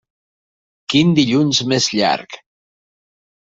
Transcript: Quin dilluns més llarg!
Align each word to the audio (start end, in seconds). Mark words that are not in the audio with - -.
Quin 0.93 1.13
dilluns 1.19 1.61
més 1.73 1.91
llarg! 2.01 2.41